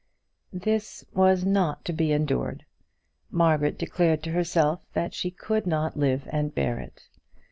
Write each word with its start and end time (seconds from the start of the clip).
This 0.51 1.05
was 1.13 1.45
not 1.45 1.85
to 1.85 1.93
be 1.93 2.11
endured. 2.11 2.65
Margaret 3.29 3.77
declared 3.77 4.23
to 4.23 4.31
herself 4.31 4.81
that 4.93 5.13
she 5.13 5.29
could 5.29 5.67
not 5.67 5.95
live 5.95 6.27
and 6.31 6.55
bear 6.55 6.79
it. 6.79 7.03